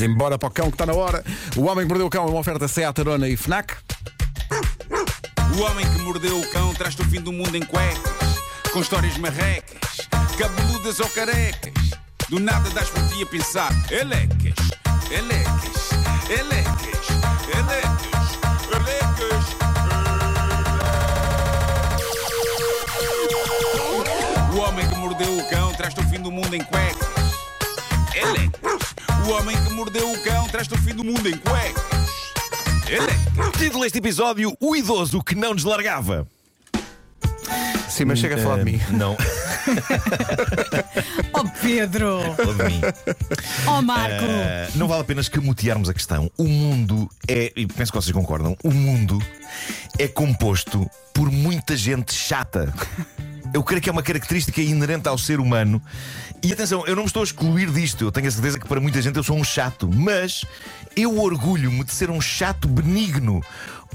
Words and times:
Embora 0.00 0.38
para 0.38 0.48
o 0.48 0.50
cão 0.50 0.66
que 0.70 0.74
está 0.74 0.86
na 0.86 0.94
hora. 0.94 1.24
O 1.56 1.62
Homem 1.64 1.86
que 1.86 1.90
Mordeu 1.90 2.06
o 2.06 2.10
Cão 2.10 2.24
é 2.24 2.30
uma 2.30 2.40
oferta 2.40 2.66
Seat 2.66 3.00
e 3.28 3.36
FNAC. 3.36 3.74
O 5.56 5.60
homem 5.64 5.84
que 5.84 5.98
mordeu 5.98 6.40
o 6.40 6.50
cão 6.50 6.72
traz-te 6.72 7.02
o 7.02 7.04
fim 7.04 7.20
do 7.20 7.30
mundo 7.30 7.54
em 7.54 7.62
cuecas, 7.62 8.38
com 8.72 8.80
histórias 8.80 9.18
marrecas, 9.18 10.08
cabeludas 10.38 10.98
ou 10.98 11.08
carecas. 11.10 11.72
Do 12.30 12.40
nada 12.40 12.70
das 12.70 12.88
por 12.88 13.06
ti 13.08 13.22
a 13.22 13.26
pensar, 13.26 13.70
elecas, 13.90 14.54
elecas, 15.10 15.90
elecas, 16.30 17.08
elecas, 17.54 18.38
elecas. 18.72 19.44
O 24.54 24.58
homem 24.60 24.88
que 24.88 24.94
mordeu 24.94 25.36
o 25.36 25.48
cão 25.50 25.74
traz-te 25.74 26.00
o 26.00 26.08
fim 26.08 26.20
do 26.20 26.32
mundo 26.32 26.54
em 26.54 26.64
cuecas. 26.64 27.11
O 29.26 29.30
homem 29.32 29.56
que 29.64 29.72
mordeu 29.72 30.10
o 30.10 30.22
cão 30.22 30.46
traz-te 30.48 30.74
o 30.74 30.78
fim 30.78 30.94
do 30.94 31.04
mundo 31.04 31.28
em 31.28 31.36
cuecas. 31.36 31.82
Título 33.58 33.82
deste 33.84 33.98
episódio: 33.98 34.56
O 34.60 34.74
idoso 34.76 35.22
que 35.22 35.34
não 35.34 35.52
nos 35.54 35.64
largava. 35.64 36.26
Sim, 37.88 38.06
mas 38.06 38.18
chega 38.18 38.36
a 38.36 38.38
falar 38.38 38.58
de 38.58 38.64
mim. 38.64 38.80
Eh, 38.88 38.92
Não, 38.92 39.16
Oh 41.34 41.44
Pedro! 41.60 42.20
de 42.56 42.64
mim. 42.64 42.80
Oh 43.66 43.82
Marco! 43.82 44.24
Eh, 44.24 44.68
não 44.76 44.88
vale 44.88 45.02
a 45.02 45.04
pena 45.04 45.20
escamotearmos 45.20 45.88
a 45.90 45.94
questão. 45.94 46.30
O 46.38 46.44
mundo 46.44 47.08
é, 47.28 47.52
e 47.54 47.66
penso 47.66 47.92
que 47.92 47.98
vocês 47.98 48.12
concordam, 48.12 48.56
o 48.64 48.70
mundo 48.70 49.18
é 49.98 50.08
composto 50.08 50.90
por 51.12 51.30
muita 51.30 51.76
gente 51.76 52.14
chata. 52.14 52.72
Eu 53.54 53.62
creio 53.62 53.82
que 53.82 53.88
é 53.88 53.92
uma 53.92 54.02
característica 54.02 54.60
inerente 54.60 55.08
ao 55.08 55.18
ser 55.18 55.38
humano. 55.38 55.82
E 56.42 56.52
atenção, 56.52 56.86
eu 56.86 56.96
não 56.96 57.02
me 57.02 57.06
estou 57.06 57.20
a 57.20 57.24
excluir 57.24 57.70
disto. 57.70 58.04
Eu 58.04 58.10
tenho 58.10 58.26
a 58.26 58.30
certeza 58.30 58.58
que 58.58 58.66
para 58.66 58.80
muita 58.80 59.00
gente 59.02 59.16
eu 59.16 59.22
sou 59.22 59.36
um 59.36 59.44
chato. 59.44 59.88
Mas 59.92 60.44
eu 60.96 61.18
orgulho-me 61.18 61.84
de 61.84 61.92
ser 61.92 62.10
um 62.10 62.20
chato 62.20 62.66
benigno. 62.66 63.42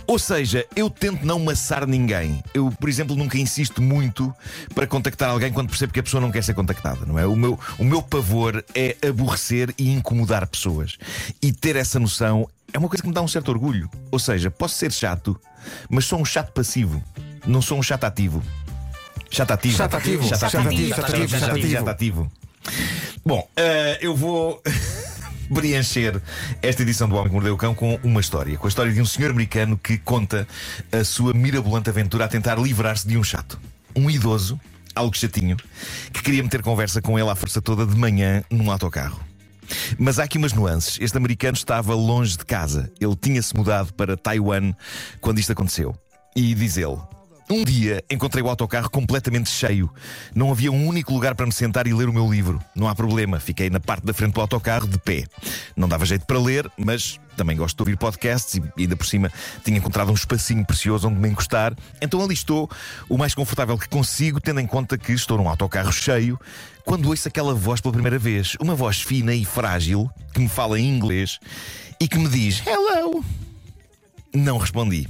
Ou 0.05 0.19
seja, 0.19 0.65
eu 0.75 0.89
tento 0.89 1.25
não 1.25 1.39
maçar 1.39 1.85
ninguém. 1.87 2.41
Eu, 2.53 2.71
por 2.71 2.87
exemplo, 2.87 3.15
nunca 3.15 3.37
insisto 3.37 3.81
muito 3.81 4.33
para 4.73 4.87
contactar 4.87 5.29
alguém 5.29 5.51
quando 5.51 5.69
percebo 5.69 5.91
que 5.91 5.99
a 5.99 6.03
pessoa 6.03 6.21
não 6.21 6.31
quer 6.31 6.43
ser 6.43 6.53
contactada, 6.53 7.05
não 7.05 7.17
é? 7.17 7.25
O 7.25 7.35
meu, 7.35 7.59
o 7.77 7.83
meu 7.83 8.01
pavor 8.01 8.63
é 8.73 8.95
aborrecer 9.05 9.73
e 9.77 9.91
incomodar 9.91 10.47
pessoas. 10.47 10.97
E 11.41 11.51
ter 11.51 11.75
essa 11.75 11.99
noção 11.99 12.47
é 12.71 12.77
uma 12.77 12.87
coisa 12.87 13.01
que 13.01 13.09
me 13.09 13.13
dá 13.13 13.21
um 13.21 13.27
certo 13.27 13.49
orgulho. 13.49 13.89
Ou 14.11 14.19
seja, 14.19 14.49
posso 14.49 14.75
ser 14.75 14.91
chato, 14.93 15.37
mas 15.89 16.05
sou 16.05 16.21
um 16.21 16.25
chato 16.25 16.53
passivo. 16.53 17.03
Não 17.45 17.61
sou 17.61 17.77
um 17.77 17.83
chato 17.83 18.05
ativo. 18.05 18.41
Ativo. 19.27 19.77
Chato 19.77 19.95
ativo. 19.95 20.23
Chato 20.27 20.39
Chato 20.39 20.57
ativo, 20.67 20.89
chato 20.89 21.05
ativo, 21.05 21.27
chato 21.27 21.51
ativo. 21.51 21.71
Chato 21.71 21.89
ativo. 21.89 22.31
Bom, 23.25 23.47
eh, 23.55 23.99
eu 24.01 24.15
vou 24.15 24.61
preencher 25.53 26.21
esta 26.61 26.81
edição 26.81 27.07
do 27.07 27.15
Homem 27.15 27.27
que 27.27 27.33
Mordeu 27.33 27.53
o 27.53 27.57
Cão 27.57 27.75
com 27.75 27.99
uma 28.03 28.21
história. 28.21 28.57
Com 28.57 28.67
a 28.67 28.69
história 28.69 28.91
de 28.91 29.01
um 29.01 29.05
senhor 29.05 29.31
americano 29.31 29.77
que 29.77 29.97
conta 29.97 30.47
a 30.91 31.03
sua 31.03 31.33
mirabolante 31.33 31.89
aventura 31.89 32.25
a 32.25 32.27
tentar 32.27 32.57
livrar-se 32.57 33.07
de 33.07 33.17
um 33.17 33.23
chato. 33.23 33.59
Um 33.95 34.09
idoso, 34.09 34.59
algo 34.95 35.15
chatinho, 35.15 35.57
que 36.13 36.21
queria 36.21 36.43
meter 36.43 36.61
conversa 36.61 37.01
com 37.01 37.17
ele 37.17 37.29
à 37.29 37.35
força 37.35 37.61
toda 37.61 37.85
de 37.85 37.95
manhã 37.95 38.43
num 38.49 38.71
autocarro. 38.71 39.19
Mas 39.97 40.19
há 40.19 40.23
aqui 40.23 40.37
umas 40.37 40.53
nuances. 40.53 40.97
Este 41.01 41.17
americano 41.17 41.57
estava 41.57 41.93
longe 41.93 42.37
de 42.37 42.45
casa. 42.45 42.91
Ele 42.99 43.15
tinha-se 43.15 43.55
mudado 43.55 43.93
para 43.93 44.15
Taiwan 44.15 44.73
quando 45.19 45.39
isto 45.39 45.51
aconteceu. 45.51 45.95
E 46.35 46.53
diz 46.53 46.77
ele: 46.77 46.97
Um 47.49 47.63
dia 47.63 48.03
encontrei 48.11 48.43
o 48.43 48.49
autocarro 48.49 48.89
completamente 48.89 49.49
cheio. 49.49 49.89
Não 50.35 50.51
havia 50.51 50.69
um 50.69 50.85
único 50.85 51.13
lugar 51.13 51.33
para 51.33 51.45
me 51.45 51.51
sentar 51.53 51.87
e 51.87 51.93
ler 51.93 52.09
o 52.09 52.13
meu 52.13 52.29
livro. 52.29 52.61
Não 52.75 52.89
há 52.89 52.95
problema, 52.95 53.39
fiquei 53.39 53.69
na 53.69 53.79
parte 53.79 54.05
da 54.05 54.13
frente 54.13 54.33
do 54.33 54.41
autocarro 54.41 54.85
de 54.85 54.97
pé. 54.97 55.23
Não 55.73 55.87
dava 55.87 56.05
jeito 56.05 56.25
para 56.25 56.37
ler, 56.37 56.69
mas 56.77 57.21
também 57.37 57.55
gosto 57.55 57.77
de 57.77 57.81
ouvir 57.83 57.97
podcasts 57.97 58.55
e 58.55 58.81
ainda 58.81 58.97
por 58.97 59.05
cima 59.05 59.31
tinha 59.63 59.77
encontrado 59.77 60.11
um 60.11 60.13
espacinho 60.13 60.65
precioso 60.65 61.07
onde 61.07 61.19
me 61.19 61.29
encostar. 61.29 61.73
Então 62.01 62.21
ali 62.21 62.33
estou, 62.33 62.69
o 63.07 63.17
mais 63.17 63.33
confortável 63.33 63.77
que 63.77 63.87
consigo, 63.87 64.41
tendo 64.41 64.59
em 64.59 64.67
conta 64.67 64.97
que 64.97 65.13
estou 65.13 65.37
num 65.37 65.47
autocarro 65.47 65.93
cheio. 65.93 66.37
Quando 66.83 67.07
ouço 67.07 67.29
aquela 67.29 67.53
voz 67.53 67.79
pela 67.79 67.93
primeira 67.93 68.19
vez, 68.19 68.57
uma 68.59 68.75
voz 68.75 69.01
fina 69.01 69.33
e 69.33 69.45
frágil 69.45 70.09
que 70.33 70.41
me 70.41 70.49
fala 70.49 70.77
em 70.77 70.89
inglês 70.89 71.39
e 71.97 72.09
que 72.09 72.17
me 72.17 72.27
diz 72.27 72.61
Hello. 72.67 73.23
Não 74.33 74.57
respondi. 74.57 75.07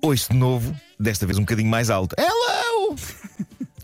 Ouço 0.00 0.32
de 0.32 0.36
novo, 0.36 0.74
desta 0.98 1.26
vez 1.26 1.38
um 1.38 1.42
bocadinho 1.42 1.68
mais 1.68 1.90
alto. 1.90 2.14
Hello! 2.18 2.96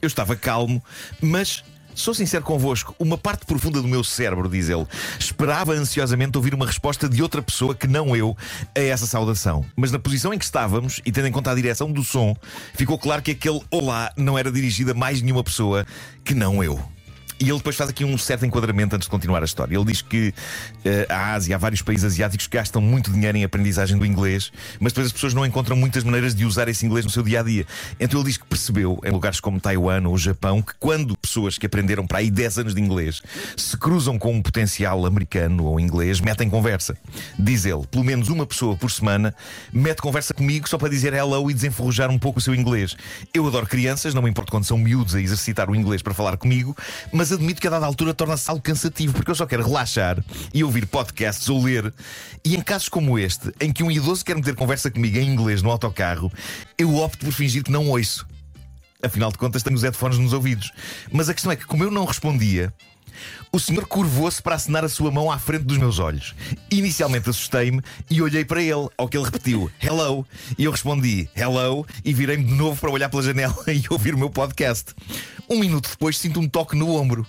Eu 0.00 0.06
estava 0.06 0.36
calmo, 0.36 0.82
mas 1.20 1.64
sou 1.94 2.12
sincero 2.12 2.44
convosco, 2.44 2.94
uma 2.98 3.16
parte 3.16 3.46
profunda 3.46 3.80
do 3.80 3.88
meu 3.88 4.02
cérebro, 4.02 4.48
diz 4.48 4.68
ele, 4.68 4.86
esperava 5.18 5.72
ansiosamente 5.72 6.36
ouvir 6.36 6.54
uma 6.54 6.66
resposta 6.66 7.08
de 7.08 7.22
outra 7.22 7.40
pessoa 7.40 7.74
que 7.74 7.86
não 7.86 8.14
eu 8.16 8.36
a 8.76 8.80
essa 8.80 9.06
saudação. 9.06 9.64
Mas 9.76 9.92
na 9.92 9.98
posição 9.98 10.34
em 10.34 10.38
que 10.38 10.44
estávamos, 10.44 11.00
e 11.06 11.12
tendo 11.12 11.28
em 11.28 11.32
conta 11.32 11.50
a 11.50 11.54
direção 11.54 11.90
do 11.90 12.02
som, 12.02 12.36
ficou 12.74 12.98
claro 12.98 13.22
que 13.22 13.30
aquele 13.30 13.60
olá 13.70 14.12
não 14.16 14.38
era 14.38 14.50
dirigido 14.50 14.90
a 14.90 14.94
mais 14.94 15.22
nenhuma 15.22 15.44
pessoa 15.44 15.86
que 16.24 16.34
não 16.34 16.62
eu. 16.62 16.93
E 17.40 17.48
ele 17.48 17.58
depois 17.58 17.76
faz 17.76 17.90
aqui 17.90 18.04
um 18.04 18.16
certo 18.16 18.46
enquadramento 18.46 18.94
antes 18.94 19.06
de 19.06 19.10
continuar 19.10 19.42
a 19.42 19.44
história. 19.44 19.76
Ele 19.76 19.84
diz 19.84 20.00
que 20.02 20.32
eh, 20.84 21.06
a 21.08 21.34
Ásia, 21.34 21.56
há 21.56 21.58
vários 21.58 21.82
países 21.82 22.04
asiáticos 22.04 22.46
que 22.46 22.56
gastam 22.56 22.80
muito 22.80 23.10
dinheiro 23.10 23.36
em 23.36 23.44
aprendizagem 23.44 23.98
do 23.98 24.06
inglês, 24.06 24.52
mas 24.78 24.92
depois 24.92 25.08
as 25.08 25.12
pessoas 25.12 25.34
não 25.34 25.44
encontram 25.44 25.76
muitas 25.76 26.04
maneiras 26.04 26.34
de 26.34 26.44
usar 26.44 26.68
esse 26.68 26.86
inglês 26.86 27.04
no 27.04 27.10
seu 27.10 27.22
dia 27.22 27.40
a 27.40 27.42
dia. 27.42 27.66
Então 27.98 28.20
ele 28.20 28.28
diz 28.28 28.36
que 28.36 28.46
percebeu, 28.46 29.00
em 29.04 29.10
lugares 29.10 29.40
como 29.40 29.60
Taiwan 29.60 30.06
ou 30.06 30.16
Japão, 30.16 30.62
que 30.62 30.72
quando 30.78 31.16
pessoas 31.18 31.58
que 31.58 31.66
aprenderam 31.66 32.06
para 32.06 32.18
aí 32.18 32.30
10 32.30 32.58
anos 32.58 32.74
de 32.74 32.80
inglês 32.80 33.20
se 33.56 33.76
cruzam 33.76 34.18
com 34.18 34.32
um 34.32 34.40
potencial 34.40 35.04
americano 35.04 35.64
ou 35.64 35.80
inglês, 35.80 36.20
metem 36.20 36.48
conversa. 36.48 36.96
Diz 37.38 37.64
ele, 37.64 37.86
pelo 37.90 38.04
menos 38.04 38.28
uma 38.28 38.46
pessoa 38.46 38.76
por 38.76 38.90
semana 38.90 39.34
mete 39.72 40.00
conversa 40.00 40.32
comigo 40.32 40.68
só 40.68 40.78
para 40.78 40.88
dizer 40.88 41.12
hello 41.12 41.50
e 41.50 41.54
desenferrujar 41.54 42.10
um 42.10 42.18
pouco 42.18 42.38
o 42.38 42.42
seu 42.42 42.54
inglês. 42.54 42.96
Eu 43.32 43.46
adoro 43.46 43.66
crianças, 43.66 44.14
não 44.14 44.22
me 44.22 44.30
importo 44.30 44.50
quando 44.50 44.64
são 44.64 44.78
miúdos 44.78 45.14
a 45.14 45.20
exercitar 45.20 45.68
o 45.68 45.74
inglês 45.74 46.00
para 46.00 46.14
falar 46.14 46.36
comigo, 46.36 46.76
mas 47.12 47.32
admito 47.34 47.60
que 47.60 47.66
a 47.66 47.70
dada 47.70 47.86
altura 47.86 48.14
torna-se 48.14 48.48
algo 48.48 48.62
cansativo, 48.62 49.12
porque 49.12 49.30
eu 49.30 49.34
só 49.34 49.46
quero 49.46 49.64
relaxar 49.64 50.22
e 50.52 50.64
ouvir 50.64 50.86
podcasts 50.86 51.48
ou 51.48 51.62
ler. 51.62 51.92
E 52.44 52.56
em 52.56 52.60
casos 52.60 52.88
como 52.88 53.18
este, 53.18 53.52
em 53.60 53.72
que 53.72 53.82
um 53.82 53.90
idoso 53.90 54.24
quer 54.24 54.36
meter 54.36 54.54
conversa 54.54 54.90
comigo 54.90 55.18
em 55.18 55.28
inglês 55.28 55.62
no 55.62 55.70
autocarro, 55.70 56.32
eu 56.78 56.94
opto 56.96 57.24
por 57.24 57.32
fingir 57.32 57.62
que 57.62 57.70
não 57.70 57.88
ouço. 57.88 58.26
Afinal 59.02 59.30
de 59.30 59.36
contas, 59.36 59.62
tenho 59.62 59.76
os 59.76 59.82
headphones 59.82 60.18
nos 60.18 60.32
ouvidos. 60.32 60.72
Mas 61.12 61.28
a 61.28 61.34
questão 61.34 61.52
é 61.52 61.56
que, 61.56 61.66
como 61.66 61.84
eu 61.84 61.90
não 61.90 62.06
respondia, 62.06 62.72
o 63.52 63.58
senhor 63.60 63.86
curvou-se 63.86 64.42
para 64.42 64.56
acenar 64.56 64.84
a 64.84 64.88
sua 64.88 65.10
mão 65.10 65.30
à 65.30 65.38
frente 65.38 65.64
dos 65.64 65.78
meus 65.78 65.98
olhos. 65.98 66.34
Inicialmente 66.70 67.30
assustei-me 67.30 67.80
e 68.10 68.20
olhei 68.20 68.44
para 68.44 68.62
ele, 68.62 68.88
ao 68.98 69.08
que 69.08 69.16
ele 69.16 69.24
repetiu 69.24 69.70
hello. 69.80 70.26
E 70.58 70.64
eu 70.64 70.72
respondi 70.72 71.28
hello 71.36 71.86
e 72.04 72.12
virei-me 72.12 72.44
de 72.44 72.54
novo 72.54 72.80
para 72.80 72.90
olhar 72.90 73.08
pela 73.08 73.22
janela 73.22 73.54
e 73.68 73.84
ouvir 73.90 74.14
o 74.14 74.18
meu 74.18 74.30
podcast. 74.30 74.94
Um 75.48 75.58
minuto 75.58 75.90
depois 75.90 76.18
sinto 76.18 76.40
um 76.40 76.48
toque 76.48 76.76
no 76.76 76.90
ombro. 76.94 77.26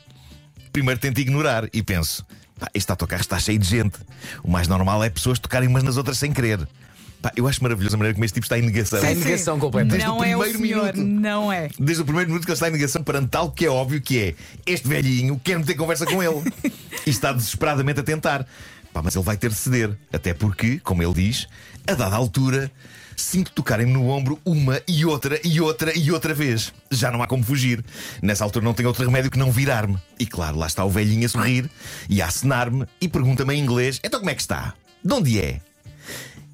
Primeiro 0.72 1.00
tento 1.00 1.20
ignorar 1.20 1.70
e 1.72 1.84
penso: 1.84 2.26
pá, 2.60 2.68
este 2.74 2.90
autocarro 2.92 3.22
está 3.22 3.38
cheio 3.40 3.60
de 3.60 3.68
gente. 3.68 4.00
O 4.44 4.50
mais 4.50 4.68
normal 4.68 5.04
é 5.04 5.10
pessoas 5.10 5.40
tocarem 5.40 5.70
umas 5.70 5.84
nas 5.84 5.98
outras 5.98 6.18
sem 6.18 6.34
querer. 6.34 6.68
Pá, 7.26 7.32
eu 7.36 7.48
acho 7.48 7.64
maravilhoso 7.64 7.96
a 7.96 7.98
maneira 7.98 8.14
como 8.14 8.24
este 8.24 8.36
tipo 8.36 8.46
está 8.46 8.60
em 8.60 8.62
negação. 8.62 9.02
Sem 9.02 9.16
negação 9.16 9.58
completa. 9.58 9.90
Desde 9.90 10.08
não 10.08 10.20
o 10.20 10.24
é 10.24 10.38
o 10.38 10.42
primeiro 10.42 10.60
senhor, 10.60 10.96
minuto. 10.96 11.22
não 11.22 11.52
é. 11.52 11.70
Desde 11.80 12.04
o 12.04 12.06
primeiro 12.06 12.30
minuto 12.30 12.46
que 12.46 12.52
ele 12.52 12.56
está 12.56 12.70
em 12.70 12.72
negação 12.72 13.02
perante 13.02 13.30
tal 13.30 13.50
que 13.50 13.66
é 13.66 13.70
óbvio 13.70 14.00
que 14.00 14.20
é 14.20 14.36
este 14.64 14.88
velhinho 14.88 15.42
quer 15.44 15.58
meter 15.58 15.74
conversa 15.74 16.06
com 16.06 16.22
ele 16.22 16.44
e 17.04 17.10
está 17.10 17.34
desesperadamente 17.34 18.00
a 18.00 18.04
tentar. 18.04 18.46
Pá, 18.94 19.02
mas 19.02 19.16
ele 19.16 19.26
vai 19.26 19.36
ter 19.38 19.50
de 19.50 19.56
ceder. 19.56 19.98
Até 20.14 20.36
porque, 20.36 20.80
como 20.84 21.02
ele 21.02 21.16
diz, 21.16 21.48
a 21.88 21.96
dada 21.96 22.16
altura 22.16 22.72
sinto 23.18 23.52
tocarem-me 23.54 23.92
no 23.92 24.08
ombro 24.08 24.40
uma 24.46 24.80
e 24.88 25.04
outra 25.04 25.40
e 25.44 25.60
outra 25.60 25.98
e 25.98 26.12
outra 26.12 26.32
vez. 26.32 26.72
Já 26.92 27.10
não 27.10 27.24
há 27.24 27.28
como 27.28 27.44
fugir. 27.44 27.84
Nessa 28.22 28.44
altura 28.44 28.64
não 28.64 28.76
tenho 28.76 28.88
outro 28.88 29.04
remédio 29.04 29.32
que 29.32 29.40
não 29.40 29.52
virar-me. 29.52 29.98
E 30.20 30.28
claro, 30.28 30.60
lá 30.60 30.68
está 30.68 30.86
o 30.86 30.92
velhinho 30.92 31.26
a 31.26 31.30
sorrir 31.30 31.72
e 32.08 32.22
a 32.22 32.28
acenar-me 32.28 32.86
e 33.02 33.08
pergunta-me 33.08 33.56
em 33.56 33.64
inglês: 33.64 34.00
então 34.04 34.20
como 34.20 34.30
é 34.30 34.36
que 34.36 34.42
está? 34.42 34.76
De 35.04 35.12
onde 35.12 35.42
é? 35.42 35.60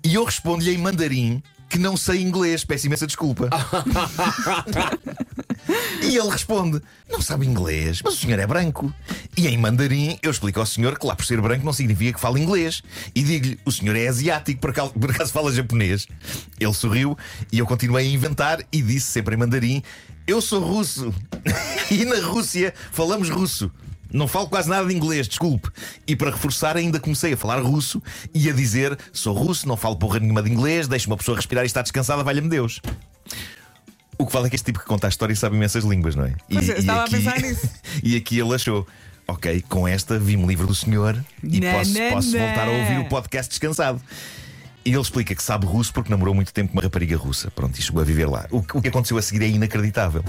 E 0.03 0.15
eu 0.15 0.23
respondo-lhe 0.23 0.73
em 0.73 0.77
mandarim 0.77 1.43
que 1.71 1.79
não 1.79 1.95
sei 1.95 2.21
inglês, 2.21 2.65
peço 2.65 2.87
imensa 2.87 3.07
desculpa. 3.07 3.49
e 6.03 6.17
ele 6.17 6.29
responde: 6.29 6.81
Não 7.09 7.21
sabe 7.21 7.47
inglês, 7.47 8.01
mas 8.03 8.15
o 8.15 8.17
senhor 8.17 8.39
é 8.39 8.45
branco. 8.45 8.93
E 9.37 9.47
em 9.47 9.57
mandarim 9.57 10.19
eu 10.21 10.31
explico 10.31 10.59
ao 10.59 10.65
senhor 10.65 10.99
que 10.99 11.05
lá 11.05 11.15
por 11.15 11.25
ser 11.25 11.39
branco 11.39 11.63
não 11.63 11.71
significa 11.71 12.13
que 12.13 12.19
fala 12.19 12.37
inglês. 12.37 12.83
E 13.15 13.23
digo-lhe: 13.23 13.57
O 13.63 13.71
senhor 13.71 13.95
é 13.95 14.07
asiático, 14.07 14.59
por 14.59 14.71
acaso, 14.71 14.91
por 14.91 15.11
acaso 15.11 15.31
fala 15.31 15.53
japonês. 15.53 16.07
Ele 16.59 16.73
sorriu 16.73 17.17
e 17.51 17.59
eu 17.59 17.65
continuei 17.65 18.05
a 18.05 18.11
inventar 18.11 18.59
e 18.69 18.81
disse 18.81 19.09
sempre 19.09 19.35
em 19.35 19.37
mandarim: 19.37 19.81
Eu 20.27 20.41
sou 20.41 20.61
russo. 20.61 21.13
e 21.89 22.03
na 22.03 22.19
Rússia 22.19 22.73
falamos 22.91 23.29
russo. 23.29 23.71
Não 24.13 24.27
falo 24.27 24.47
quase 24.47 24.69
nada 24.69 24.87
de 24.87 24.93
inglês, 24.93 25.27
desculpe. 25.27 25.69
E 26.05 26.15
para 26.15 26.31
reforçar, 26.31 26.75
ainda 26.77 26.99
comecei 26.99 27.33
a 27.33 27.37
falar 27.37 27.61
russo 27.61 28.01
e 28.33 28.49
a 28.49 28.53
dizer: 28.53 28.97
sou 29.13 29.33
russo, 29.35 29.67
não 29.67 29.77
falo 29.77 29.95
porra 29.95 30.19
nenhuma 30.19 30.43
de 30.43 30.51
inglês, 30.51 30.87
deixo 30.87 31.07
uma 31.09 31.17
pessoa 31.17 31.35
respirar 31.37 31.63
e 31.63 31.67
está 31.67 31.81
descansada, 31.81 32.23
valha-me 32.23 32.49
Deus. 32.49 32.81
O 34.17 34.25
que 34.25 34.33
vale 34.33 34.47
é 34.47 34.49
que 34.49 34.55
este 34.55 34.65
tipo 34.65 34.79
que 34.79 34.85
conta 34.85 35.07
a 35.07 35.09
história 35.09 35.35
sabe 35.35 35.55
imensas 35.55 35.83
línguas, 35.83 36.15
não 36.15 36.25
é? 36.25 36.35
Pois 36.51 36.69
é, 36.69 36.77
estava 36.79 37.05
a 37.05 37.09
pensar 37.09 37.39
nisso. 37.41 37.67
e 38.03 38.15
aqui 38.15 38.37
ele 38.39 38.53
achou. 38.53 38.85
ok, 39.27 39.63
com 39.67 39.87
esta 39.87 40.19
vi-me 40.19 40.45
livre 40.45 40.67
do 40.67 40.75
senhor 40.75 41.23
e 41.43 41.59
Não, 41.59 41.71
posso, 41.71 41.93
não, 41.93 42.09
posso 42.11 42.31
não. 42.31 42.39
voltar 42.45 42.67
a 42.67 42.71
ouvir 42.71 42.99
o 42.99 43.05
podcast 43.09 43.49
descansado. 43.49 43.99
E 44.83 44.89
ele 44.91 45.01
explica 45.01 45.33
que 45.33 45.41
sabe 45.43 45.65
russo 45.65 45.93
porque 45.93 46.09
namorou 46.09 46.33
muito 46.35 46.53
tempo 46.53 46.69
com 46.71 46.77
uma 46.77 46.83
rapariga 46.83 47.15
russa. 47.17 47.49
Pronto, 47.51 47.79
e 47.79 47.81
chegou 47.81 48.01
a 48.01 48.05
viver 48.05 48.27
lá. 48.27 48.45
O 48.51 48.61
que 48.61 48.87
aconteceu 48.89 49.17
a 49.17 49.21
seguir 49.21 49.43
é 49.43 49.47
inacreditável. 49.47 50.23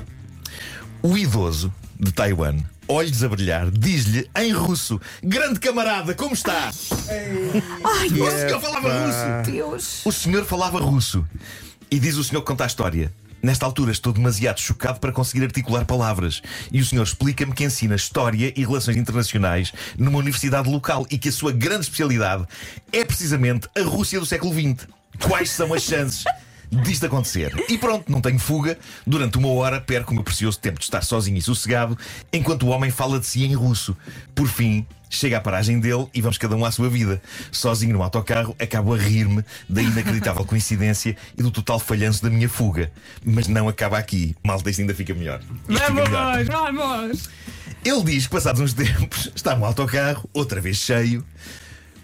O 1.02 1.16
idoso 1.18 1.72
de 1.98 2.12
Taiwan, 2.12 2.58
olhos 2.92 3.24
a 3.24 3.28
brilhar, 3.28 3.70
diz-lhe 3.70 4.28
em 4.36 4.52
russo: 4.52 5.00
Grande 5.22 5.58
camarada, 5.58 6.14
como 6.14 6.34
está? 6.34 6.70
Ai, 7.84 8.08
O 8.08 8.30
senhor 8.30 8.60
falava 8.60 9.06
russo. 9.06 9.50
Deus. 9.50 10.06
O 10.06 10.12
senhor 10.12 10.44
falava 10.44 10.78
russo. 10.78 11.26
E 11.90 11.98
diz 11.98 12.16
o 12.16 12.24
senhor 12.24 12.42
que 12.42 12.46
conta 12.46 12.64
a 12.64 12.66
história. 12.66 13.12
Nesta 13.42 13.66
altura 13.66 13.90
estou 13.90 14.12
demasiado 14.12 14.60
chocado 14.60 15.00
para 15.00 15.10
conseguir 15.10 15.44
articular 15.44 15.84
palavras. 15.84 16.40
E 16.70 16.80
o 16.80 16.84
senhor 16.84 17.02
explica-me 17.02 17.52
que 17.52 17.64
ensina 17.64 17.96
História 17.96 18.52
e 18.54 18.64
Relações 18.64 18.96
Internacionais 18.96 19.72
numa 19.98 20.18
universidade 20.18 20.70
local 20.70 21.04
e 21.10 21.18
que 21.18 21.28
a 21.28 21.32
sua 21.32 21.50
grande 21.50 21.86
especialidade 21.86 22.46
é 22.92 23.04
precisamente 23.04 23.68
a 23.76 23.82
Rússia 23.82 24.20
do 24.20 24.26
século 24.26 24.52
XX. 24.52 24.86
Quais 25.18 25.50
são 25.50 25.74
as 25.74 25.82
chances 25.82 26.24
disto 26.72 27.06
acontecer? 27.06 27.52
E 27.68 27.76
pronto, 27.76 28.10
não 28.10 28.20
tenho 28.20 28.38
fuga. 28.38 28.78
Durante 29.06 29.36
uma 29.38 29.48
hora 29.48 29.80
perco 29.80 30.12
o 30.12 30.14
meu 30.14 30.24
precioso 30.24 30.58
tempo 30.58 30.78
de 30.78 30.84
estar 30.84 31.02
sozinho 31.02 31.36
e 31.36 31.42
sossegado 31.42 31.96
enquanto 32.32 32.64
o 32.64 32.68
homem 32.68 32.90
fala 32.90 33.20
de 33.20 33.26
si 33.26 33.44
em 33.44 33.54
russo. 33.54 33.96
Por 34.34 34.48
fim, 34.48 34.86
chega 35.10 35.36
à 35.36 35.40
paragem 35.40 35.78
dele 35.78 36.06
e 36.14 36.20
vamos 36.20 36.38
cada 36.38 36.56
um 36.56 36.64
à 36.64 36.70
sua 36.70 36.88
vida. 36.88 37.20
Sozinho 37.50 37.92
no 37.92 38.02
autocarro, 38.02 38.56
acabo 38.58 38.94
a 38.94 38.98
rir-me 38.98 39.44
da 39.68 39.82
inacreditável 39.82 40.44
coincidência 40.44 41.16
e 41.36 41.42
do 41.42 41.50
total 41.50 41.78
falhanço 41.78 42.22
da 42.22 42.30
minha 42.30 42.48
fuga. 42.48 42.90
Mas 43.24 43.46
não 43.46 43.68
acaba 43.68 43.98
aqui. 43.98 44.34
Malta, 44.42 44.70
isto 44.70 44.80
ainda 44.80 44.94
fica 44.94 45.14
melhor. 45.14 45.40
Isto 45.68 45.84
fica 45.84 45.92
melhor. 45.92 46.44
Vamos, 46.44 46.80
vamos. 46.80 47.28
Ele 47.84 48.04
diz 48.04 48.26
que, 48.26 48.32
passados 48.32 48.60
uns 48.60 48.72
tempos, 48.72 49.30
está 49.34 49.56
no 49.56 49.64
autocarro, 49.64 50.28
outra 50.32 50.60
vez 50.60 50.76
cheio, 50.76 51.24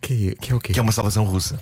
Que, 0.00 0.30
é- 0.30 0.34
que 0.34 0.52
é 0.52 0.54
o 0.54 0.60
quê? 0.60 0.72
Que 0.72 0.78
é 0.78 0.82
uma 0.82 0.92
salvação 0.92 1.24
russa. 1.24 1.60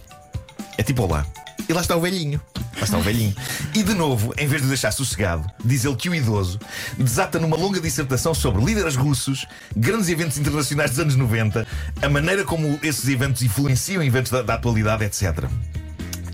É 0.77 0.83
tipo 0.83 1.03
olá. 1.03 1.25
E 1.69 1.73
lá 1.73 1.81
está 1.81 1.97
o 1.97 2.01
velhinho. 2.01 2.41
Lá 2.77 2.83
está 2.83 2.99
o 2.99 3.03
velhinho. 3.03 3.35
E 3.75 3.83
de 3.85 3.95
novo, 3.95 4.35
em 4.37 4.49
vez 4.49 4.61
de 4.63 4.67
o 4.67 4.69
deixar 4.69 4.91
sossegado, 4.91 5.49
diz 5.65 5.85
ele 5.85 5.95
que 5.95 6.09
o 6.09 6.15
idoso 6.15 6.59
desata 6.99 7.39
numa 7.39 7.57
longa 7.57 7.81
dissertação 7.81 8.35
sobre 8.35 8.65
líderes 8.65 8.97
russos, 8.97 9.47
grandes 9.77 10.09
eventos 10.09 10.39
internacionais 10.39 10.91
dos 10.91 10.99
anos 11.01 11.15
90, 11.15 11.65
a 12.01 12.09
maneira 12.09 12.45
como 12.45 12.81
esses 12.83 13.09
eventos 13.09 13.43
influenciam 13.43 14.03
eventos 14.03 14.33
da, 14.33 14.43
da 14.43 14.55
atualidade, 14.55 15.05
etc. 15.05 15.45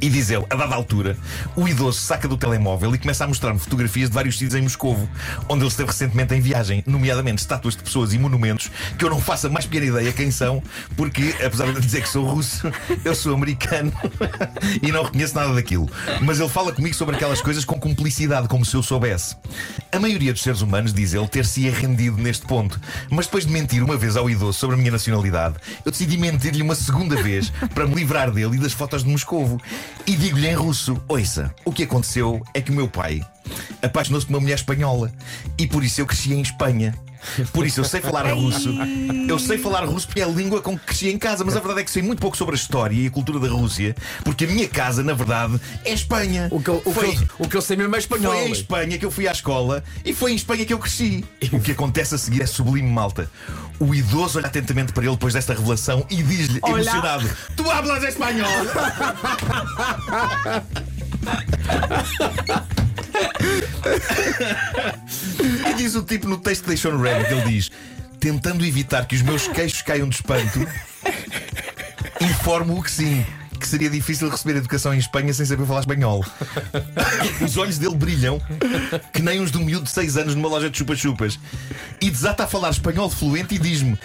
E 0.01 0.09
diz 0.09 0.31
ele, 0.31 0.45
a 0.49 0.55
dada 0.55 0.75
altura, 0.75 1.17
o 1.57 1.67
idoso 1.67 2.01
saca 2.01 2.29
do 2.29 2.37
telemóvel 2.37 2.95
e 2.95 2.99
começa 2.99 3.25
a 3.25 3.27
mostrar-me 3.27 3.59
fotografias 3.59 4.09
de 4.09 4.15
vários 4.15 4.39
sítios 4.39 4.55
em 4.55 4.63
Moscovo, 4.63 5.09
onde 5.49 5.63
ele 5.63 5.69
esteve 5.71 5.91
recentemente 5.91 6.35
em 6.35 6.41
viagem, 6.41 6.85
nomeadamente 6.87 7.41
estátuas 7.41 7.75
de 7.75 7.83
pessoas 7.83 8.13
e 8.13 8.19
monumentos 8.19 8.71
que 8.97 9.05
eu 9.05 9.11
não 9.11 9.21
faço 9.21 9.49
a 9.49 9.51
mais 9.51 9.67
pequena 9.67 9.87
ideia 9.87 10.13
quem 10.13 10.31
são, 10.31 10.63
porque, 10.97 11.35
apesar 11.45 11.73
de 11.73 11.81
dizer 11.81 12.03
que 12.03 12.09
sou 12.09 12.25
russo, 12.25 12.71
eu 13.05 13.15
sou 13.15 13.35
americano 13.35 13.93
e 14.83 14.93
não 14.93 15.03
reconheço 15.03 15.35
nada 15.35 15.55
daquilo. 15.55 15.91
Mas 16.23 16.39
ele 16.39 16.49
fala 16.49 16.73
comigo 16.73 16.95
sobre 16.95 17.17
aquelas 17.17 17.41
coisas 17.41 17.65
com 17.65 17.79
cumplicidade, 17.79 18.47
como 18.47 18.65
se 18.65 18.75
eu 18.75 18.83
soubesse. 18.83 19.37
A 19.91 19.99
maioria 19.99 20.33
dos 20.33 20.43
seres 20.43 20.61
humanos, 20.61 20.93
diz 20.93 21.13
ele, 21.13 21.27
ter-se 21.27 21.69
rendido 21.69 22.19
neste 22.19 22.47
ponto. 22.47 22.81
Mas 23.11 23.27
depois 23.27 23.47
de 23.47 23.53
mentir 23.53 23.83
uma 23.83 23.97
vez 23.97 24.17
ao 24.17 24.29
idoso 24.31 24.59
sobre 24.59 24.77
a 24.77 24.79
minha 24.79 24.93
nacionalidade, 24.93 25.57
eu 25.85 25.91
decidi 25.91 26.17
mentir-lhe 26.17 26.63
uma 26.63 26.75
segunda 26.75 27.21
vez 27.23 27.51
para 27.75 27.87
me 27.87 27.95
livrar 27.95 28.31
dele 28.31 28.57
e 28.57 28.59
das 28.59 28.73
fotos 28.73 29.03
de 29.03 29.11
Moscovo. 29.11 29.61
E 30.07 30.17
digo-lhe 30.17 30.49
em 30.49 30.55
russo: 30.55 31.01
Ouça, 31.09 31.55
o 31.65 31.73
que 31.73 31.85
aconteceu 31.85 32.43
é 32.55 32.61
que 32.61 32.71
o 32.71 32.75
meu 32.75 32.89
pai 32.89 33.21
apaixonou-se 33.83 34.27
por 34.27 34.35
uma 34.35 34.41
mulher 34.41 34.55
espanhola 34.55 35.13
e 35.59 35.67
por 35.67 35.85
isso 35.85 36.01
eu 36.01 36.07
cresci 36.07 36.33
em 36.33 36.41
Espanha. 36.41 36.95
Por 37.53 37.67
isso 37.67 37.81
eu 37.81 37.85
sei 37.85 38.01
falar 38.01 38.33
russo. 38.33 38.75
Eu 39.29 39.39
sei 39.39 39.59
falar 39.59 39.85
russo 39.85 40.07
porque 40.07 40.21
é 40.21 40.25
a 40.25 40.29
língua 40.29 40.61
com 40.61 40.79
que 40.79 40.87
cresci 40.87 41.09
em 41.09 41.19
casa, 41.19 41.45
mas 41.45 41.57
a 41.57 41.61
verdade 41.61 41.81
é 41.81 41.85
que 41.85 41.91
sei 41.91 42.03
muito 42.03 42.21
pouco 42.21 42.37
sobre 42.37 42.55
a 42.55 42.59
história 42.59 42.95
e 42.95 43.07
a 43.07 43.11
cultura 43.11 43.39
da 43.39 43.49
Rússia, 43.49 43.95
porque 44.25 44.45
a 44.45 44.49
minha 44.49 44.69
casa, 44.69 45.03
na 45.03 45.13
verdade, 45.13 45.61
é 45.85 45.93
Espanha. 45.93 46.49
O 46.51 46.61
que, 46.63 46.71
eu, 46.71 46.83
o, 46.85 46.93
Foi- 46.93 47.15
que 47.17 47.23
eu, 47.23 47.29
o 47.41 47.49
que 47.49 47.57
eu 47.57 47.63
sei 47.63 47.77
mesmo 47.77 47.95
é 47.95 47.99
espanhol. 47.99 48.33
foi 48.33 48.49
em 48.49 48.53
Espanha 48.53 48.99
que 48.99 49.05
eu 49.05 49.11
fui 49.11 49.29
à 49.29 49.33
escola 49.33 49.83
e 50.05 50.13
foi 50.15 50.33
em 50.33 50.37
Espanha 50.37 50.65
que 50.65 50.73
eu 50.73 50.79
cresci. 50.79 51.25
O 51.53 51.61
que 51.61 51.73
acontece 51.73 52.15
a 52.15 52.19
seguir 52.19 52.43
é 52.43 52.47
sublime, 52.47 52.91
malta. 52.91 53.31
O 53.81 53.95
idoso 53.95 54.39
olha 54.39 54.47
atentamente 54.49 54.93
para 54.93 55.05
ele 55.05 55.13
depois 55.13 55.35
desta 55.35 55.55
revelação 55.55 56.05
e 56.11 56.23
diz-lhe, 56.23 56.61
emocionado: 56.65 57.29
Tu 57.57 57.71
hablas 57.71 58.03
espanhol! 58.05 58.49
e 65.39 65.75
diz 65.75 65.95
o 65.95 66.03
tipo 66.03 66.29
no 66.29 66.39
texto 66.39 66.63
que 66.63 66.69
deixou 66.69 66.93
no 66.93 67.03
Reddit: 67.03 67.33
ele 67.33 67.43
diz, 67.43 67.71
tentando 68.19 68.65
evitar 68.65 69.07
que 69.07 69.17
os 69.17 69.23
meus 69.23 69.49
queixos 69.49 69.83
caiam 69.83 70.09
de 70.09 70.17
espanto, 70.17 70.67
informo-o 72.21 72.83
que 72.83 72.91
sim. 72.91 73.25
Que 73.59 73.67
seria 73.67 73.91
difícil 73.91 74.31
receber 74.31 74.57
educação 74.57 74.95
em 74.95 74.99
Espanha 74.99 75.35
sem 75.35 75.45
saber 75.45 75.67
falar 75.67 75.81
espanhol. 75.81 76.25
Os 77.45 77.57
olhos 77.57 77.77
dele 77.77 77.97
brilham 77.97 78.41
que 79.13 79.21
nem 79.21 79.41
os 79.41 79.51
de 79.51 79.59
um 79.59 79.65
miúdo 79.65 79.83
de 79.83 79.91
6 79.91 80.17
anos 80.17 80.35
numa 80.37 80.49
loja 80.49 80.71
de 80.71 80.79
chupa-chupas. 80.79 81.41
E 82.01 82.09
desata 82.09 82.45
a 82.45 82.47
falar 82.47 82.71
espanhol 82.71 83.11
fluente 83.11 83.57
e 83.57 83.59
diz-me: 83.59 83.99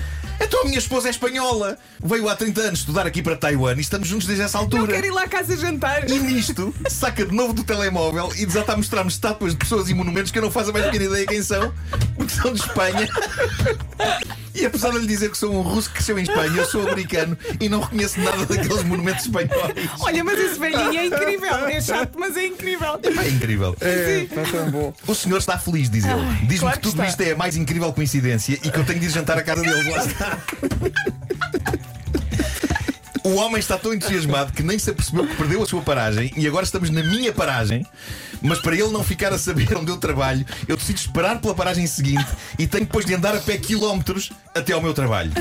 Então 0.54 0.66
a 0.66 0.66
minha 0.68 0.78
esposa 0.78 1.08
é 1.08 1.10
espanhola. 1.10 1.80
Veio 2.00 2.30
há 2.30 2.36
30 2.36 2.62
anos 2.62 2.80
estudar 2.82 3.08
aqui 3.08 3.24
para 3.24 3.36
Taiwan 3.36 3.74
e 3.76 3.82
estamos 3.82 4.08
juntos 4.08 4.28
desde 4.28 4.44
essa 4.44 4.60
Eu 4.60 4.62
altura. 4.62 4.94
quero 4.94 5.08
ir 5.08 5.12
lá 5.12 5.24
à 5.24 5.28
casa 5.28 5.58
jantar. 5.58 6.08
E 6.08 6.20
nisto, 6.20 6.72
saca 6.88 7.26
de 7.26 7.34
novo 7.34 7.54
do 7.54 7.64
telemóvel 7.64 8.32
e 8.36 8.46
desata 8.46 8.74
a 8.74 8.78
mostrar-me 8.78 9.10
estátuas 9.10 9.54
de 9.54 9.58
pessoas 9.58 9.90
e 9.90 9.96
monumentos 9.96 10.32
que 10.32 10.38
eu 10.38 10.44
não 10.44 10.52
faço 10.52 10.70
a 10.70 10.74
mais 10.74 10.86
pequena 10.86 11.06
ideia 11.06 11.26
quem 11.26 11.42
são, 11.42 11.74
porque 12.16 12.32
são 12.32 12.54
de 12.54 12.60
Espanha. 12.60 13.10
E 14.56 14.66
apesar 14.66 14.92
de 14.92 15.00
lhe 15.00 15.08
dizer 15.08 15.32
que 15.32 15.38
sou 15.38 15.54
um 15.54 15.62
russo 15.62 15.90
que 15.90 15.96
cresceu 15.96 16.18
em 16.20 16.24
Espanha, 16.24 16.58
eu 16.58 16.66
sou 16.66 16.88
americano 16.88 17.38
e 17.60 17.68
não 17.68 17.82
reconheço 17.82 18.20
nada 18.22 18.46
daqueles 18.46 18.84
monumentos 18.84 19.26
espanhóis. 19.26 19.90
Olha, 20.00 20.24
mas 20.24 20.40
esse 20.40 20.60
velhinho 20.60 21.00
é 21.00 21.06
incrível. 21.08 21.68
É 21.68 21.82
chato, 21.82 22.18
mas 22.20 22.38
é 22.38 22.46
incrível. 22.46 23.00
É 23.04 23.30
incrível. 23.30 23.76
É, 23.82 24.24
está 24.24 24.44
tão 24.44 24.70
bom. 24.70 24.94
O 25.08 25.16
senhor 25.16 25.38
está 25.38 25.58
feliz, 25.58 25.90
diz 25.90 26.06
ele. 26.06 26.22
Diz-me 26.42 26.60
claro 26.60 26.80
que 26.80 26.84
que 26.84 26.90
tudo 26.90 27.02
está. 27.04 27.08
isto 27.08 27.22
é 27.22 27.32
a 27.32 27.36
mais 27.36 27.56
incrível 27.56 27.92
coincidência 27.94 28.54
e 28.64 28.70
que 28.70 28.78
eu 28.78 28.86
tenho 28.86 29.00
de 29.00 29.08
ir 29.08 29.10
jantar 29.10 29.38
à 29.38 29.44
casa 29.44 29.62
dele. 29.62 29.90
Lá 29.90 30.06
está. 30.06 30.40
O 33.24 33.36
homem 33.36 33.58
está 33.58 33.78
tão 33.78 33.94
entusiasmado 33.94 34.52
que 34.52 34.62
nem 34.62 34.78
se 34.78 34.90
apercebeu 34.90 35.26
que 35.26 35.36
perdeu 35.36 35.64
a 35.64 35.66
sua 35.66 35.82
paragem 35.82 36.32
e 36.36 36.46
agora 36.46 36.66
estamos 36.66 36.90
na 36.90 37.02
minha 37.02 37.32
paragem. 37.32 37.86
Mas 38.44 38.60
para 38.60 38.76
ele 38.76 38.90
não 38.90 39.04
ficar 39.04 39.32
a 39.32 39.38
saber 39.38 39.76
onde 39.78 39.90
eu 39.90 39.98
trabalho, 39.98 40.46
eu 40.68 40.76
decido 40.76 41.00
esperar 41.00 41.40
pela 41.40 41.56
paragem 41.56 41.88
seguinte 41.88 42.28
e 42.60 42.68
tenho 42.68 42.86
depois 42.86 43.06
de 43.06 43.16
andar 43.16 43.34
a 43.36 43.40
pé 43.40 43.58
quilómetros 43.58 44.32
até 44.54 44.74
ao 44.74 44.82
meu 44.82 44.94
trabalho. 44.94 45.32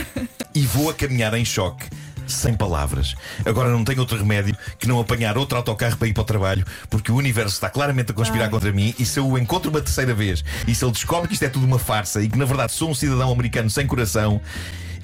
E 0.54 0.60
vou 0.66 0.88
a 0.88 0.94
caminhar 0.94 1.34
em 1.34 1.44
choque. 1.44 1.86
Sem 2.26 2.54
palavras. 2.54 3.14
Agora 3.44 3.68
não 3.70 3.84
tenho 3.84 4.00
outro 4.00 4.16
remédio 4.16 4.56
que 4.78 4.86
não 4.86 5.00
apanhar 5.00 5.36
outro 5.36 5.58
autocarro 5.58 5.96
para 5.96 6.06
ir 6.06 6.12
para 6.12 6.22
o 6.22 6.24
trabalho, 6.24 6.64
porque 6.88 7.10
o 7.10 7.16
universo 7.16 7.54
está 7.54 7.68
claramente 7.68 8.12
a 8.12 8.14
conspirar 8.14 8.48
contra 8.48 8.72
mim. 8.72 8.94
E 8.98 9.04
se 9.04 9.18
eu 9.18 9.28
o 9.28 9.36
encontro 9.36 9.70
uma 9.70 9.80
terceira 9.80 10.14
vez 10.14 10.44
e 10.66 10.74
se 10.74 10.84
ele 10.84 10.92
descobre 10.92 11.26
que 11.28 11.34
isto 11.34 11.44
é 11.44 11.48
tudo 11.48 11.66
uma 11.66 11.78
farsa 11.78 12.22
e 12.22 12.28
que 12.28 12.38
na 12.38 12.44
verdade 12.44 12.72
sou 12.72 12.90
um 12.90 12.94
cidadão 12.94 13.32
americano 13.32 13.68
sem 13.68 13.86
coração, 13.86 14.40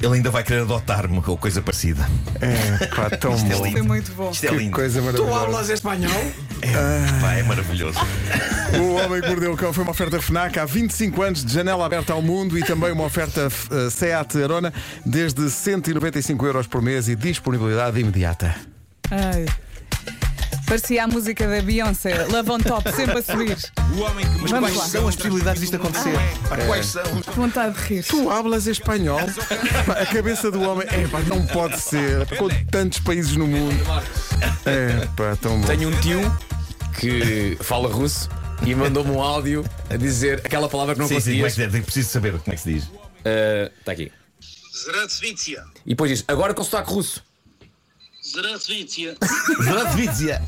ele 0.00 0.14
ainda 0.14 0.30
vai 0.30 0.42
querer 0.42 0.62
adotar-me 0.62 1.22
ou 1.26 1.36
coisa 1.36 1.60
parecida. 1.62 2.08
É, 2.40 2.86
pá, 2.86 3.10
tão 3.16 3.34
Isto 3.34 3.46
é 3.52 3.54
bom. 3.56 3.64
lindo. 3.64 3.78
Foi 3.78 3.86
muito 3.86 4.12
bom. 4.12 4.30
Isto 4.30 4.46
é 4.46 4.48
Que 4.50 4.56
lindo. 4.56 4.70
coisa 4.72 5.00
Tu 5.00 5.04
maravilhosa. 5.04 5.40
hablas 5.44 5.68
espanhol? 5.70 6.32
Pá, 7.20 7.32
é 7.34 7.42
maravilhoso. 7.42 7.98
O 8.78 8.94
Homem 8.96 9.20
que 9.20 9.28
Mordeu 9.28 9.52
o 9.52 9.56
Cão 9.56 9.72
foi 9.72 9.82
uma 9.82 9.90
oferta 9.92 10.20
FNAC 10.20 10.58
há 10.58 10.64
25 10.64 11.22
anos 11.22 11.44
de 11.44 11.52
janela 11.52 11.84
aberta 11.86 12.12
ao 12.12 12.22
mundo 12.22 12.58
e 12.58 12.62
também 12.62 12.92
uma 12.92 13.04
oferta 13.04 13.48
eh, 13.70 13.90
Seat 13.90 14.42
Arona 14.42 14.72
desde 15.04 15.50
195 15.50 16.46
euros 16.46 16.66
por 16.66 16.82
mês 16.82 17.08
e 17.08 17.16
disponibilidade 17.16 17.98
imediata. 18.00 18.54
Ai. 19.10 19.46
Parecia 20.67 21.03
a 21.03 21.07
música 21.07 21.47
da 21.47 21.61
Beyoncé. 21.61 22.25
Love 22.25 22.51
on 22.51 22.59
top, 22.59 22.91
sempre 22.93 23.19
a 23.19 23.21
subir. 23.21 23.57
O 23.95 24.01
homem 24.01 24.25
que 24.25 24.37
mordeu 24.39 24.47
Vamos 24.61 24.71
o 24.71 24.77
lá. 24.77 24.81
cão 24.83 24.89
São 24.89 25.07
as 25.07 25.15
traz 25.15 25.15
possibilidades 25.15 25.61
no 25.61 25.67
disto 25.67 25.71
fim 25.71 25.77
do 25.77 25.87
acontecer. 25.87 26.17
mundo. 26.17 26.49
Pá, 26.49 26.57
Quais 26.65 26.85
são? 26.87 27.03
Vontade 27.35 27.75
de 27.77 27.81
rir. 27.93 28.03
Tu 28.03 28.29
hablas 28.29 28.67
espanhol? 28.67 29.19
Pá, 29.85 29.93
A 29.93 30.05
cabeça 30.05 30.49
do 30.49 30.61
homem, 30.61 30.87
é 30.89 31.07
pá, 31.07 31.19
não 31.21 31.45
pode 31.47 31.79
ser. 31.79 32.25
Com 32.37 32.47
tantos 32.71 32.99
países 32.99 33.35
no 33.35 33.45
mundo. 33.47 33.75
É 34.65 35.05
pá, 35.15 35.35
tão 35.39 35.59
bom. 35.61 35.67
Tenho 35.67 35.89
um 35.89 36.01
tio 36.01 36.19
que 36.99 37.57
fala 37.61 37.87
russo 37.91 38.29
e 38.65 38.73
mandou-me 38.73 39.11
um 39.11 39.21
áudio 39.21 39.65
a 39.89 39.97
dizer 39.97 40.41
aquela 40.45 40.69
palavra 40.69 40.93
que 40.95 41.01
não 41.01 41.07
Sim, 41.07 41.19
sim, 41.19 41.31
como 41.33 41.45
é 41.45 41.49
conseguias. 41.49 41.71
que 41.71 41.77
é? 41.77 41.81
Preciso 41.81 42.09
saber 42.09 42.31
como 42.31 42.43
é 42.47 42.55
que 42.55 42.61
se 42.61 42.73
diz. 42.73 42.83
Está 43.79 43.91
aqui. 43.91 44.11
Здравствуйте. 44.85 45.61
E 45.85 45.89
depois 45.89 46.09
diz, 46.09 46.23
agora 46.27 46.53
com 46.53 46.63
sotaque 46.63 46.91
russo. 46.91 47.23
Здравствуйте. 48.30 49.16
Здравствуйте. 49.58 50.42